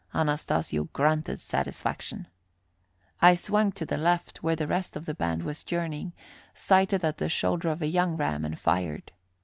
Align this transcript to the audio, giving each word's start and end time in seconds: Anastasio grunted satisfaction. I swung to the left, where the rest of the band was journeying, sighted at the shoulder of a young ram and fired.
Anastasio 0.15 0.85
grunted 0.93 1.39
satisfaction. 1.39 2.25
I 3.21 3.35
swung 3.35 3.71
to 3.73 3.85
the 3.85 3.97
left, 3.99 4.41
where 4.41 4.55
the 4.55 4.65
rest 4.65 4.95
of 4.97 5.05
the 5.05 5.13
band 5.13 5.43
was 5.43 5.63
journeying, 5.63 6.13
sighted 6.55 7.05
at 7.05 7.19
the 7.19 7.29
shoulder 7.29 7.69
of 7.69 7.83
a 7.83 7.87
young 7.87 8.17
ram 8.17 8.43
and 8.43 8.57
fired. 8.59 9.11